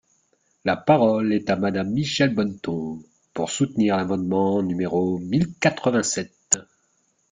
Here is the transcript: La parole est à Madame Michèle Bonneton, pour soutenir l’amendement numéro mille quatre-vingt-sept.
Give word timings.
La 0.65 0.75
parole 0.77 1.31
est 1.31 1.51
à 1.51 1.55
Madame 1.55 1.91
Michèle 1.91 2.33
Bonneton, 2.33 3.03
pour 3.35 3.51
soutenir 3.51 3.97
l’amendement 3.97 4.63
numéro 4.63 5.19
mille 5.19 5.53
quatre-vingt-sept. 5.59 6.57